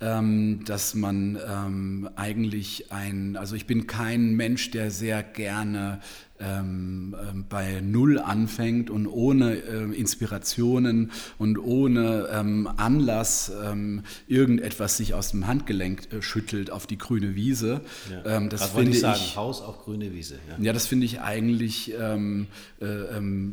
[0.02, 6.00] ähm, dass man ähm, eigentlich ein, also ich bin kein Mensch, der sehr gerne
[6.42, 14.96] ähm, ähm, bei Null anfängt und ohne äh, Inspirationen und ohne ähm, Anlass ähm, irgendetwas
[14.96, 17.82] sich aus dem Handgelenk äh, schüttelt auf die grüne Wiese.
[18.10, 18.36] Ja.
[18.36, 20.38] Ähm, das finde ich, sagen, Haus auf grüne Wiese.
[20.48, 22.46] Ja, ja das finde ich eigentlich ähm,
[22.80, 22.86] äh,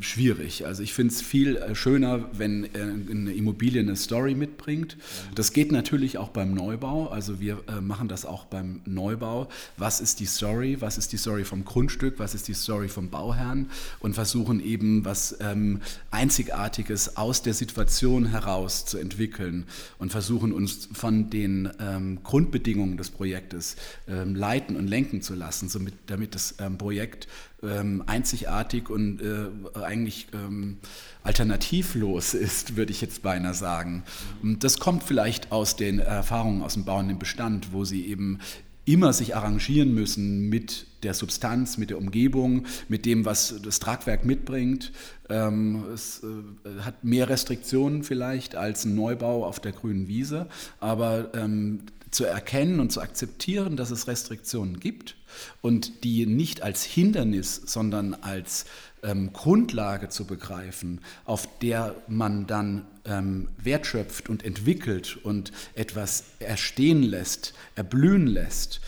[0.02, 0.65] schwierig.
[0.65, 4.97] Also ich finde es viel äh, schöner, wenn äh, eine Immobilie eine Story mitbringt.
[5.36, 7.08] Das geht natürlich auch beim Neubau.
[7.08, 9.47] Also wir äh, machen das auch beim Neubau.
[9.78, 10.78] Was ist die Story?
[10.80, 12.19] Was ist die Story vom Grundstück?
[12.19, 13.70] Was ist die Story vom Bauherrn?
[14.00, 19.65] Und versuchen eben was ähm, Einzigartiges aus der Situation heraus zu entwickeln
[19.98, 23.76] und versuchen uns von den ähm, Grundbedingungen des Projektes
[24.08, 27.28] ähm, leiten und lenken zu lassen, somit, damit das ähm, Projekt
[27.63, 30.78] ähm, einzigartig und äh, eigentlich ähm,
[31.24, 34.04] alternativlos ist, würde ich jetzt beinahe sagen.
[34.42, 38.39] Und das kommt vielleicht aus den Erfahrungen aus dem bauenden Bestand, wo sie eben
[38.86, 44.26] immer sich arrangieren müssen mit der Substanz, mit der Umgebung, mit dem, was das Tragwerk
[44.26, 44.92] mitbringt.
[45.30, 50.48] Ähm, es äh, hat mehr Restriktionen vielleicht als ein Neubau auf der grünen Wiese,
[50.80, 55.16] aber ähm, zu erkennen und zu akzeptieren, dass es Restriktionen gibt
[55.62, 58.66] und die nicht als Hindernis, sondern als
[59.04, 67.04] ähm, Grundlage zu begreifen, auf der man dann ähm, wertschöpft und entwickelt und etwas erstehen
[67.04, 68.82] lässt, erblühen lässt.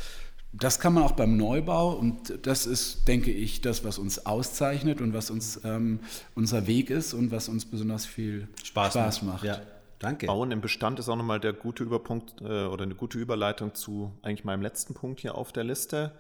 [0.54, 5.00] Das kann man auch beim Neubau und das ist, denke ich, das, was uns auszeichnet
[5.00, 6.02] und was uns ähm,
[6.36, 9.44] unser Weg ist und was uns besonders viel Spaß, Spaß macht.
[9.44, 9.46] macht.
[9.46, 9.62] Ja.
[10.00, 10.26] Danke.
[10.26, 14.12] Bauen im Bestand ist auch nochmal der gute Überpunkt äh, oder eine gute Überleitung zu
[14.24, 16.12] eigentlich meinem letzten Punkt hier auf der Liste.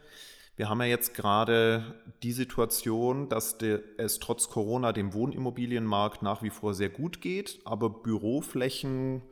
[0.55, 3.57] Wir haben ja jetzt gerade die Situation, dass
[3.97, 9.23] es trotz Corona dem Wohnimmobilienmarkt nach wie vor sehr gut geht, aber Büroflächen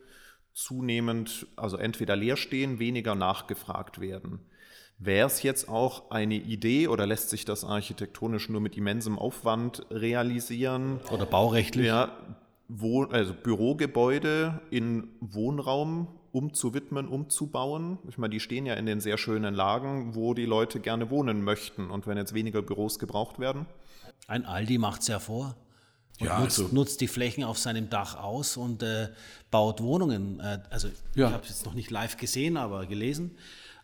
[0.52, 4.40] zunehmend, also entweder leer stehen, weniger nachgefragt werden.
[5.02, 9.86] Wäre es jetzt auch eine Idee oder lässt sich das architektonisch nur mit immensem Aufwand
[9.90, 11.00] realisieren?
[11.10, 11.86] Oder baurechtlich?
[11.86, 12.12] Ja,
[12.68, 17.98] Wohn also Bürogebäude in Wohnraum umzuwidmen, umzubauen.
[18.08, 21.42] Ich meine, die stehen ja in den sehr schönen Lagen, wo die Leute gerne wohnen
[21.42, 21.90] möchten.
[21.90, 23.64] Und wenn jetzt weniger Büros gebraucht werden?
[24.28, 25.56] Ein Aldi macht es ja vor.
[26.20, 26.74] Und ja, nutzt, also.
[26.74, 29.08] nutzt, die Flächen auf seinem Dach aus und äh,
[29.50, 30.40] baut Wohnungen.
[30.40, 31.28] Äh, also ja.
[31.28, 33.36] ich habe es jetzt noch nicht live gesehen, aber gelesen.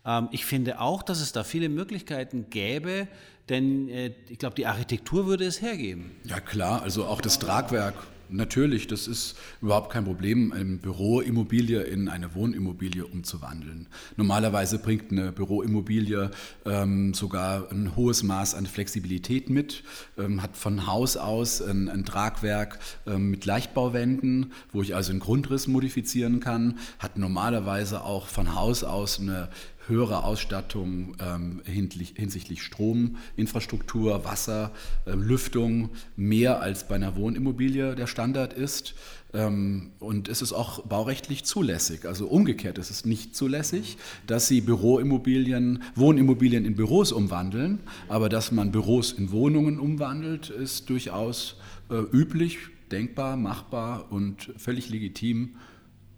[0.06, 3.08] Ähm, ich finde auch, dass es da viele Möglichkeiten gäbe,
[3.48, 6.12] denn äh, ich glaube, die Architektur würde es hergeben.
[6.24, 7.94] Ja klar, also auch das Tragwerk
[8.28, 13.86] Natürlich, das ist überhaupt kein Problem, eine Büroimmobilie in eine Wohnimmobilie umzuwandeln.
[14.16, 16.30] Normalerweise bringt eine Büroimmobilie
[16.64, 19.84] ähm, sogar ein hohes Maß an Flexibilität mit,
[20.18, 25.20] ähm, hat von Haus aus ein, ein Tragwerk ähm, mit Leichtbauwänden, wo ich also einen
[25.20, 29.48] Grundriss modifizieren kann, hat normalerweise auch von Haus aus eine
[29.88, 34.72] höhere Ausstattung ähm, hinsichtlich Strominfrastruktur, Wasser,
[35.06, 38.94] äh, Lüftung, mehr als bei einer Wohnimmobilie der Standard ist.
[39.32, 42.06] Ähm, und es ist auch baurechtlich zulässig.
[42.06, 43.96] Also umgekehrt ist es nicht zulässig,
[44.26, 50.90] dass Sie Büroimmobilien, Wohnimmobilien in Büros umwandeln, aber dass man Büros in Wohnungen umwandelt, ist
[50.90, 51.56] durchaus
[51.90, 52.58] äh, üblich,
[52.90, 55.56] denkbar, machbar und völlig legitim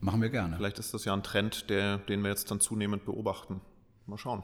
[0.01, 0.57] Machen wir gerne.
[0.57, 3.61] Vielleicht ist das ja ein Trend, der, den wir jetzt dann zunehmend beobachten.
[4.07, 4.43] Mal schauen.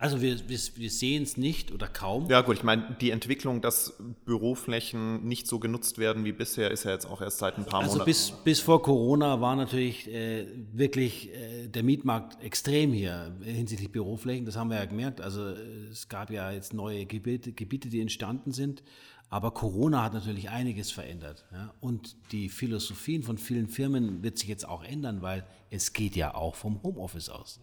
[0.00, 2.30] Also wir, wir, wir sehen es nicht oder kaum.
[2.30, 6.84] Ja gut, ich meine, die Entwicklung, dass Büroflächen nicht so genutzt werden wie bisher, ist
[6.84, 8.06] ja jetzt auch erst seit ein paar also Monaten.
[8.08, 14.46] Bis, bis vor Corona war natürlich äh, wirklich äh, der Mietmarkt extrem hier hinsichtlich Büroflächen.
[14.46, 15.20] Das haben wir ja gemerkt.
[15.20, 15.48] Also
[15.90, 18.84] es gab ja jetzt neue Gebiete, Gebiete die entstanden sind.
[19.30, 21.44] Aber Corona hat natürlich einiges verändert.
[21.52, 21.74] Ja?
[21.80, 26.34] Und die Philosophien von vielen Firmen wird sich jetzt auch ändern, weil es geht ja
[26.34, 27.60] auch vom Homeoffice aus.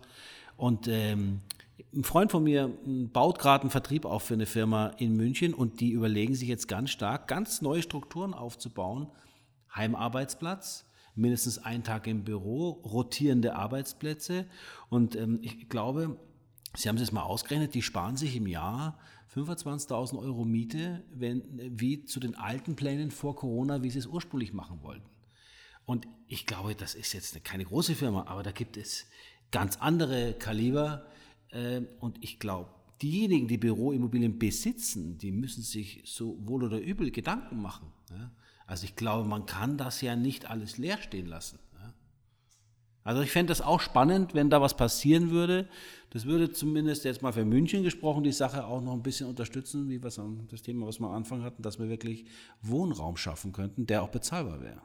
[0.58, 1.42] Und ähm,
[1.94, 5.80] ein Freund von mir baut gerade einen Vertrieb auf für eine Firma in München und
[5.82, 9.08] die überlegen sich jetzt ganz stark, ganz neue Strukturen aufzubauen.
[9.76, 14.46] Heimarbeitsplatz, mindestens einen Tag im Büro, rotierende Arbeitsplätze.
[14.90, 16.18] Und ähm, ich glaube,
[16.76, 19.00] Sie haben es jetzt mal ausgerechnet, die sparen sich im Jahr
[19.34, 21.44] 25.000 Euro Miete, wenn,
[21.80, 25.10] wie zu den alten Plänen vor Corona, wie sie es ursprünglich machen wollten.
[25.86, 29.06] Und ich glaube, das ist jetzt keine große Firma, aber da gibt es
[29.52, 31.06] ganz andere Kaliber.
[31.50, 32.70] Äh, und ich glaube,
[33.02, 37.92] diejenigen, die Büroimmobilien besitzen, die müssen sich so wohl oder übel Gedanken machen.
[38.66, 41.60] Also ich glaube, man kann das ja nicht alles leer stehen lassen.
[43.06, 45.70] Also ich fände das auch spannend, wenn da was passieren würde.
[46.10, 49.90] Das würde zumindest jetzt mal für München gesprochen die Sache auch noch ein bisschen unterstützen,
[49.90, 52.26] wie was das Thema, was wir am Anfang hatten, dass wir wirklich
[52.64, 54.82] Wohnraum schaffen könnten, der auch bezahlbar wäre.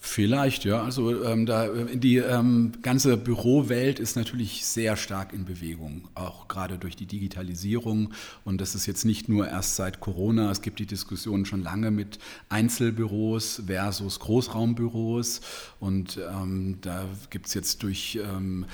[0.00, 0.82] Vielleicht, ja.
[0.82, 6.78] Also ähm, da, die ähm, ganze Bürowelt ist natürlich sehr stark in Bewegung, auch gerade
[6.78, 8.12] durch die Digitalisierung.
[8.44, 10.52] Und das ist jetzt nicht nur erst seit Corona.
[10.52, 15.40] Es gibt die Diskussion schon lange mit Einzelbüros versus Großraumbüros.
[15.80, 18.66] Und ähm, da gibt es jetzt durch ähm,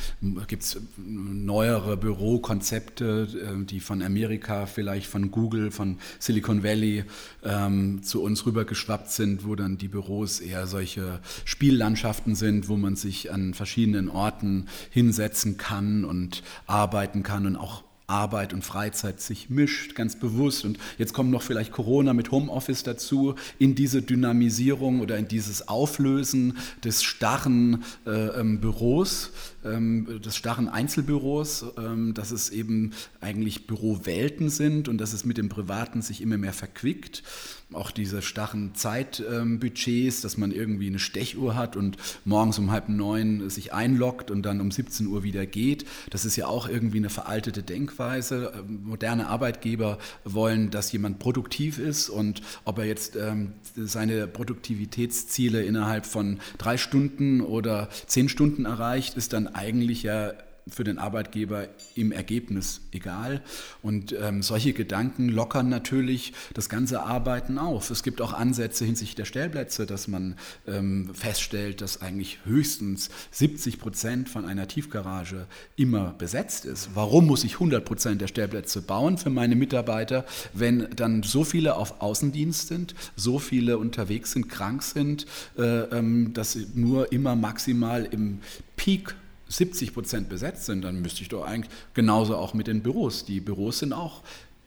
[0.47, 7.05] gibt's neuere Bürokonzepte, äh, die von Amerika, vielleicht von Google, von Silicon Valley
[7.45, 11.14] ähm, zu uns rübergeschwappt sind, wo dann die Büros eher solche
[11.45, 17.85] Spiellandschaften sind, wo man sich an verschiedenen Orten hinsetzen kann und arbeiten kann und auch
[18.07, 20.65] Arbeit und Freizeit sich mischt, ganz bewusst.
[20.65, 25.69] Und jetzt kommt noch vielleicht Corona mit Homeoffice dazu, in diese Dynamisierung oder in dieses
[25.69, 29.31] Auflösen des starren äh, ähm, Büros,
[29.65, 32.93] ähm, des starren Einzelbüros, ähm, dass es eben
[33.23, 37.23] eigentlich Bürowelten sind und dass es mit dem Privaten sich immer mehr verquickt
[37.75, 43.51] auch diese starren Zeitbudgets, dass man irgendwie eine Stechuhr hat und morgens um halb neun
[43.51, 45.85] sich einloggt und dann um 17 Uhr wieder geht.
[46.11, 48.53] Das ist ja auch irgendwie eine veraltete Denkweise.
[48.57, 55.63] Ähm, moderne Arbeitgeber wollen, dass jemand produktiv ist und ob er jetzt ähm, seine Produktivitätsziele
[55.63, 60.33] innerhalb von drei Stunden oder zehn Stunden erreicht, ist dann eigentlich ja
[60.69, 63.43] für den Arbeitgeber im Ergebnis egal.
[63.83, 67.91] Und ähm, solche Gedanken lockern natürlich das ganze Arbeiten auf.
[67.91, 70.37] Es gibt auch Ansätze hinsichtlich der Stellplätze, dass man
[70.67, 75.47] ähm, feststellt, dass eigentlich höchstens 70 Prozent von einer Tiefgarage
[75.77, 76.91] immer besetzt ist.
[76.95, 81.77] Warum muss ich 100 Prozent der Stellplätze bauen für meine Mitarbeiter, wenn dann so viele
[81.77, 85.27] auf Außendienst sind, so viele unterwegs sind, krank sind,
[85.59, 88.41] äh, ähm, dass nur immer maximal im
[88.77, 89.15] Peak
[89.57, 93.25] 70 Prozent besetzt sind, dann müsste ich doch eigentlich genauso auch mit den Büros.
[93.25, 94.23] Die Büros sind auch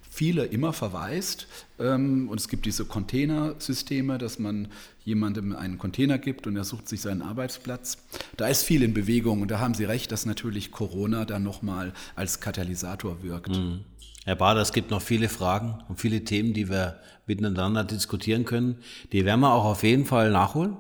[0.10, 1.48] viele immer verwaist
[1.80, 4.68] ähm, und es gibt diese Containersysteme, dass man
[5.06, 7.98] jemandem einen Container gibt und er sucht sich seinen Arbeitsplatz.
[8.36, 11.94] Da ist viel in Bewegung und da haben Sie recht, dass natürlich Corona dann nochmal
[12.16, 13.50] als Katalysator wirkt.
[13.50, 13.82] Mhm.
[14.26, 18.78] Herr Bader, es gibt noch viele Fragen und viele Themen, die wir miteinander diskutieren können.
[19.12, 20.78] Die werden wir auch auf jeden Fall nachholen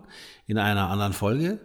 [0.47, 1.60] in einer anderen Folge.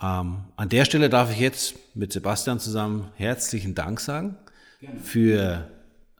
[0.00, 4.36] Ähm, an der Stelle darf ich jetzt mit Sebastian zusammen herzlichen Dank sagen
[4.80, 5.00] Gerne.
[5.00, 5.70] für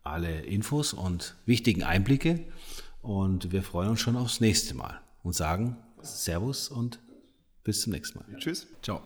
[0.02, 2.44] alle Infos und wichtigen Einblicke.
[3.02, 7.00] Und wir freuen uns schon aufs nächste Mal und sagen Servus und
[7.64, 8.38] bis zum nächsten Mal.
[8.38, 8.66] Tschüss.
[8.82, 9.02] Ciao.